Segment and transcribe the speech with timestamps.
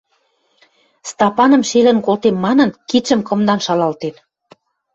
[1.09, 4.15] Стапаным шелӹн колтем манын, кидшӹм кымдан шалалтен